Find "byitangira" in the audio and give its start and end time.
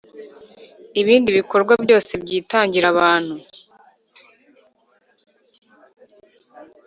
2.23-2.87